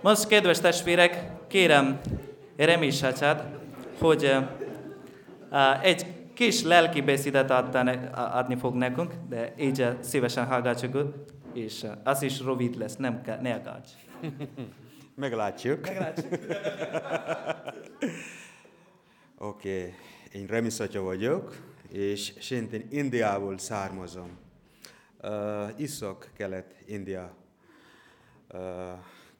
[0.00, 2.00] Most, kedves testvérek, kérem
[2.56, 3.44] Remi Sacsát,
[3.98, 4.36] hogy
[5.50, 7.50] uh, egy kis lelki beszédet
[8.14, 11.14] adni fog nekünk, de így szívesen hallgatjuk,
[11.54, 13.88] és az is rövid lesz, nem kell, ne aggódj.
[15.14, 15.86] Meglátjuk.
[15.86, 16.32] Meglátjuk.
[19.38, 19.94] Oké, okay.
[20.32, 21.56] én Remi Szatya vagyok,
[21.92, 24.38] és szintén Indiából származom.
[25.22, 27.38] Uh, Iszak-kelet-India.
[28.52, 28.60] Uh,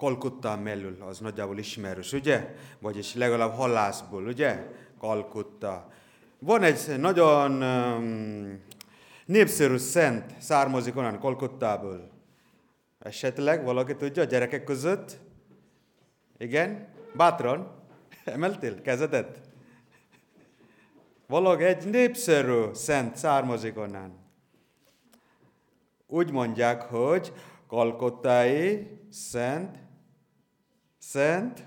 [0.01, 2.55] Kalkutta mellől, az nagyjából ismerős, ugye?
[2.79, 4.67] Vagyis legalább hallászból, ugye?
[4.99, 5.89] Kalkutta.
[6.39, 8.61] Van egy nagyon um,
[9.25, 12.11] népszerű szent, származik onnan Kalkuttából.
[12.99, 15.19] Esetleg valaki tudja a gyerekek között?
[16.39, 16.89] Igen?
[17.17, 17.71] Bátran?
[18.25, 19.41] Emeltél kezedet?
[21.27, 24.19] Valaki egy népszerű szent származik onnan.
[26.07, 27.33] Úgy mondják, hogy
[27.71, 29.79] kalkottai szent,
[30.99, 31.63] szent,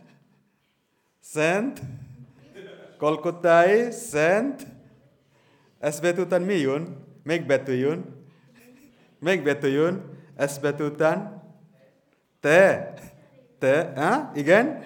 [1.19, 1.81] szent,
[2.97, 4.67] kalkottai szent,
[5.79, 6.97] ez betű után mi jön?
[7.23, 8.25] Még betű jön?
[9.19, 10.03] Még betű jön?
[10.35, 11.43] Ez betű után?
[12.39, 12.93] Te.
[13.59, 13.93] Te.
[13.95, 14.31] Ha?
[14.33, 14.83] Igen?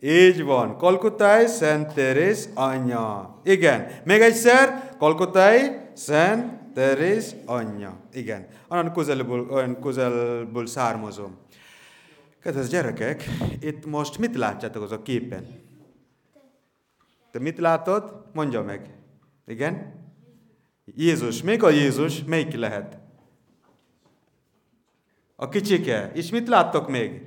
[0.00, 0.76] Így van.
[0.76, 3.40] Kalkutai Szent Teréz anyja.
[3.42, 3.86] Igen.
[4.04, 4.90] Még egyszer.
[4.98, 8.00] Kalkutai Szent Teréz anyja.
[8.12, 8.46] Igen.
[8.68, 11.36] Olyan közelből, olyan közelből származom.
[12.40, 13.24] Kedves gyerekek,
[13.60, 15.46] itt most mit látjátok az a képen?
[17.30, 18.24] Te mit látod?
[18.32, 18.90] Mondja meg.
[19.46, 19.92] Igen?
[20.84, 21.42] Jézus.
[21.42, 22.98] Még a Jézus, melyik lehet?
[25.36, 26.10] A kicsike.
[26.14, 27.22] És mit láttok még?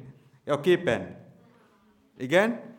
[0.46, 1.26] A képen.
[2.18, 2.76] Igen?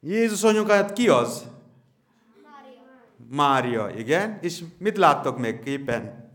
[0.00, 1.46] Jézus anyukáját ki az?
[3.30, 3.88] Mária.
[3.88, 4.38] Igen.
[4.40, 6.30] És mit láttok még képen?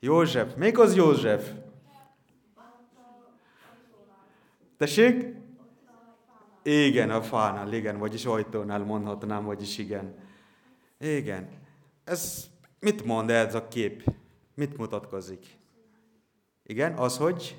[0.00, 0.54] József.
[0.54, 1.50] Még az József?
[4.76, 5.40] Tessék?
[6.62, 10.14] Igen, a fánál, igen, vagyis ajtónál mondhatnám, vagyis igen.
[10.98, 11.48] Igen.
[12.04, 14.04] Ez mit mond ez a kép?
[14.54, 15.46] Mit mutatkozik?
[16.64, 17.56] Igen, az, hogy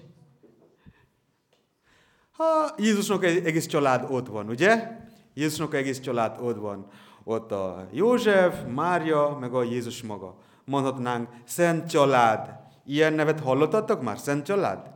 [2.31, 4.97] ha Jézusnak egész család ott van, ugye?
[5.33, 6.87] Jézusnak egész család ott van.
[7.23, 10.35] Ott a József, Mária, meg a Jézus maga.
[10.65, 12.49] Mondhatnánk, Szent Család.
[12.85, 14.17] Ilyen nevet hallottatok már?
[14.17, 14.91] Szent Család?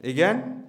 [0.00, 0.64] Igen?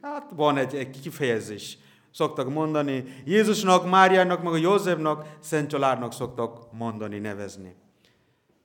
[0.00, 1.78] Hát van egy, egy kifejezés.
[2.12, 7.74] Szoktak mondani, Jézusnak, Máriának, meg a Józsefnak, Szent Családnak szoktak mondani, nevezni.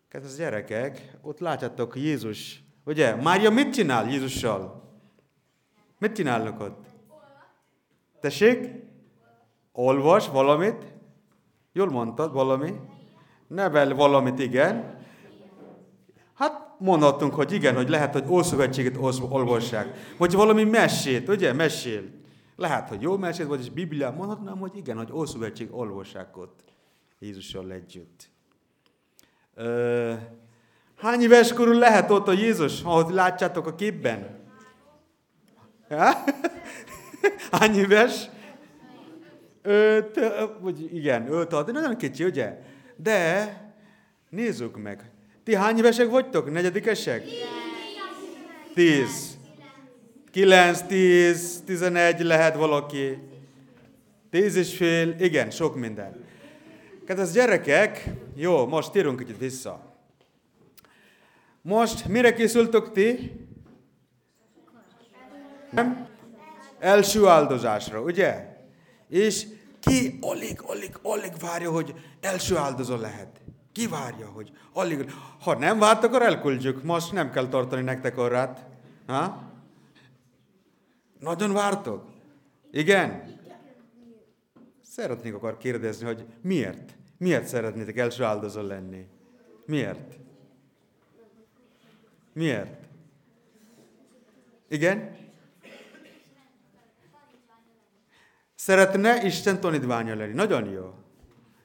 [0.10, 3.16] Kedves gyerekek, ott látjátok Jézus, ugye?
[3.16, 4.84] Mária mit csinál Jézussal?
[6.00, 6.86] Mit csinálnak ott?
[8.20, 8.70] Tessék?
[9.72, 10.94] Olvas valamit?
[11.74, 12.74] Jól mondtad, valami?
[13.48, 15.00] Nevel valamit, igen.
[16.34, 18.98] Hát mondhatunk, hogy igen, hogy lehet, hogy Ószövetséget
[19.30, 20.14] olvassák.
[20.18, 21.54] Vagy valami mesét, ugye?
[21.54, 22.04] Mesél.
[22.56, 26.64] Lehet, hogy jó mesét, vagyis Bibliát mondhatnám, hogy igen, hogy Ószövetség olvassák ott
[27.20, 28.30] Jézussal együtt.
[29.56, 30.14] Ö,
[30.98, 34.40] hány éves körül lehet ott a Jézus, ahogy látjátok a képben?
[37.52, 38.30] Hány éves?
[39.62, 40.20] Öt,
[40.60, 42.58] vagy igen, öt, hat, nagyon kicsi, ugye?
[42.96, 43.54] De
[44.30, 45.10] nézzük meg.
[45.44, 46.52] Ti hány évesek vagytok?
[46.52, 47.24] Negyedikesek?
[48.74, 49.38] Tíz.
[50.32, 53.18] Kilenc, tíz, tizenegy lehet valaki.
[54.30, 56.24] Tíz és fél, igen, sok minden.
[57.06, 59.96] Kedves gyerekek, jó, most térünk kicsit vissza.
[61.62, 63.32] Most mire készültök ti?
[65.72, 66.08] Nem?
[66.80, 68.51] Első áldozásra, ugye?
[69.12, 69.48] És
[69.80, 73.42] ki alig, alig, alig várja, hogy első áldozó lehet.
[73.72, 75.12] Ki várja, hogy alig...
[75.40, 76.84] Ha nem várt, akkor elküldjük.
[76.84, 78.66] Most nem kell tartani nektek orrát.
[79.08, 79.52] Ha?
[81.20, 82.06] Nagyon vártok?
[82.72, 83.40] Igen?
[84.82, 86.96] Szeretnék akar kérdezni, hogy miért?
[87.18, 89.08] Miért szeretnétek első áldozó lenni?
[89.66, 90.18] Miért?
[92.34, 92.88] Miért?
[94.70, 95.16] Igen?
[98.62, 100.34] Szeretne Isten tanítványa lenni.
[100.34, 100.94] Nagyon jó.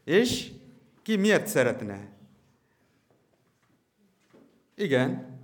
[0.04, 0.52] És
[1.02, 2.08] ki miért szeretne?
[4.74, 5.38] Igen.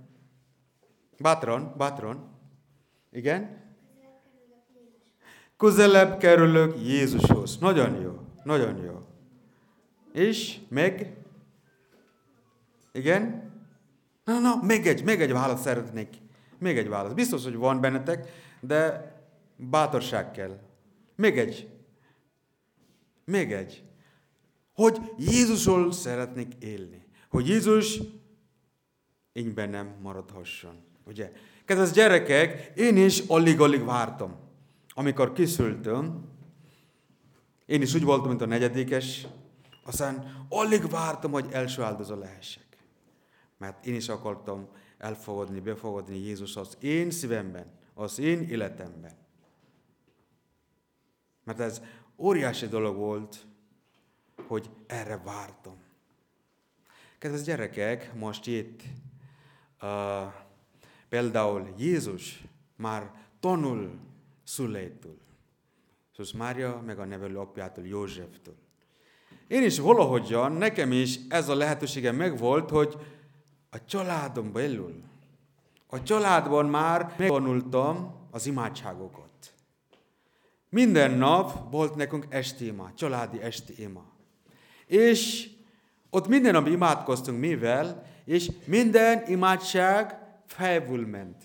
[1.19, 2.29] Bátran, bátran.
[3.11, 3.61] Igen.
[5.57, 7.57] Közelebb kerülök Jézushoz.
[7.57, 8.19] Nagyon jó.
[8.43, 9.05] Nagyon jó.
[10.13, 11.15] És meg?
[12.91, 13.51] Igen?
[14.23, 16.17] Na, na, még egy, még egy választ szeretnék.
[16.57, 17.13] Még egy válasz.
[17.13, 18.29] Biztos, hogy van bennetek,
[18.59, 19.11] de
[19.55, 20.71] bátorság kell.
[21.15, 21.69] Még egy.
[23.25, 23.83] Még egy.
[24.73, 27.05] Hogy Jézusról szeretnék élni.
[27.29, 27.99] Hogy Jézus
[29.31, 30.83] én bennem maradhasson.
[31.05, 31.31] Ugye?
[31.65, 34.35] Kedves gyerekek, én is alig-alig vártam.
[34.89, 36.31] Amikor kiszültem,
[37.65, 39.27] én is úgy voltam, mint a negyedikes,
[39.83, 42.77] aztán alig vártam, hogy első áldozó lehessek.
[43.57, 44.67] Mert én is akartam
[44.97, 49.22] elfogadni, befogadni Jézus az én szívemben, az én életemben.
[51.43, 51.81] Mert ez
[52.17, 53.45] óriási dolog volt,
[54.47, 55.77] hogy erre vártam.
[57.19, 58.81] Kedves gyerekek, most itt
[59.81, 60.33] uh,
[61.09, 62.43] például Jézus
[62.75, 63.99] már tanul
[64.43, 65.17] szüleitől.
[66.17, 68.55] Jézus Mária, meg a nevelő apjától, Józseftől.
[69.47, 72.97] Én is valahogyan, nekem is ez a lehetősége megvolt, hogy
[73.69, 75.03] a családom belül,
[75.87, 79.29] a családban már megtanultam az imádságokat.
[80.73, 84.03] Minden nap volt nekünk esti ima, családi esti ima.
[84.85, 85.49] És
[86.09, 91.43] ott minden nap imádkoztunk mivel, és minden imádság fejből ment.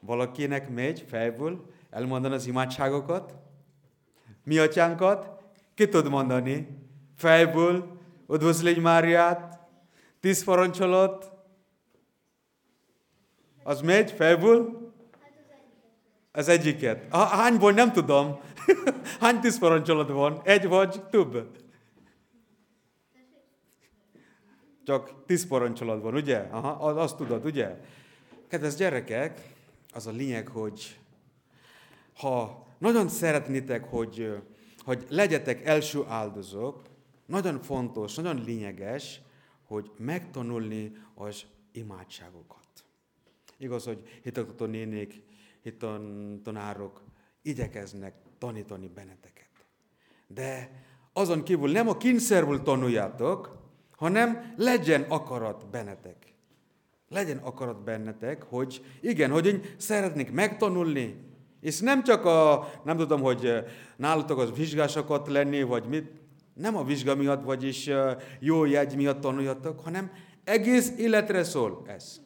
[0.00, 3.34] Valakinek megy fejből elmondani az imádságokat?
[4.44, 5.42] Mi atyánkat?
[5.74, 6.68] Ki tud mondani?
[7.16, 7.98] Fejből,
[8.30, 9.58] üdvözlégy Máriát,
[10.20, 11.32] tíz parancsolat,
[13.62, 14.87] az megy fejből?
[16.32, 17.14] Az egyiket.
[17.14, 18.38] Hányból nem tudom.
[19.20, 20.40] Hány tíz parancsolat van?
[20.44, 21.50] Egy vagy több?
[24.84, 26.38] Csak tíz parancsolat van, ugye?
[26.38, 27.76] Aha, azt tudod, ugye?
[28.48, 29.40] Kedves gyerekek,
[29.92, 30.98] az a lényeg, hogy
[32.16, 34.42] ha nagyon szeretnétek, hogy,
[34.78, 36.82] hogy legyetek első áldozók,
[37.26, 39.20] nagyon fontos, nagyon lényeges,
[39.66, 42.66] hogy megtanulni az imádságokat.
[43.58, 45.22] Igaz, hogy hitaktató nénék,
[45.68, 47.02] hitan tanárok
[47.42, 49.48] igyekeznek tanítani benneteket.
[50.26, 50.70] De
[51.12, 53.56] azon kívül nem a kényszerből tanuljátok,
[53.96, 56.16] hanem legyen akarat bennetek.
[57.08, 61.26] Legyen akarat bennetek, hogy igen, hogy én szeretnék megtanulni,
[61.60, 63.64] és nem csak a, nem tudom, hogy
[63.96, 66.10] nálatok az vizsgásokat lenni, vagy mit,
[66.54, 67.90] nem a vizsga miatt, vagyis
[68.40, 70.10] jó jegy miatt tanuljatok, hanem
[70.44, 72.20] egész életre szól ez.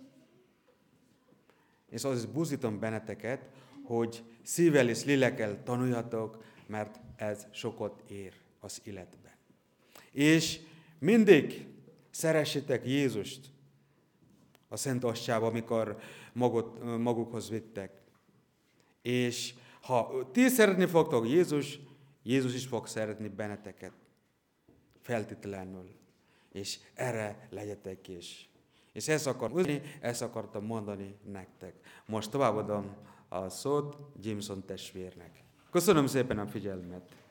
[1.93, 3.49] És az buzítom benneteket,
[3.85, 9.33] hogy szívvel és lélekkel tanuljatok, mert ez sokat ér az életben.
[10.11, 10.61] És
[10.99, 11.67] mindig
[12.11, 13.47] szeressétek Jézust
[14.69, 15.99] a Szent Astyába, amikor
[16.33, 18.01] magot, magukhoz vittek.
[19.03, 21.79] És ha ti szeretni fogtok Jézus,
[22.23, 23.93] Jézus is fog szeretni benneteket.
[25.01, 25.91] Feltétlenül.
[26.53, 28.52] És erre legyetek is.
[28.93, 29.53] És ezt, akar,
[30.01, 31.75] ezt akartam mondani nektek.
[32.07, 32.97] Most továbbadom
[33.29, 35.45] a szót Jameson testvérnek.
[35.71, 37.22] Köszönöm szépen a figyelmet!